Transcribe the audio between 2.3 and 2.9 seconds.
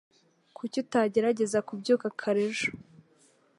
ejo?